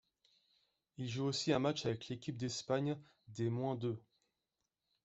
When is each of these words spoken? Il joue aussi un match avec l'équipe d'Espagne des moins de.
Il 0.97 1.07
joue 1.07 1.25
aussi 1.25 1.53
un 1.53 1.59
match 1.59 1.85
avec 1.85 2.07
l'équipe 2.07 2.35
d'Espagne 2.35 2.97
des 3.27 3.51
moins 3.51 3.75
de. 3.75 4.01